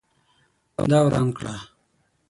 دا 0.89 0.97
وران 1.05 1.27
کړه 1.37 1.55